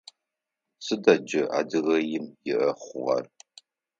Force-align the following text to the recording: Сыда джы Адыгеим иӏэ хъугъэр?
Сыда 0.85 1.13
джы 1.25 1.41
Адыгеим 1.57 2.25
иӏэ 2.51 2.69
хъугъэр? 2.81 3.25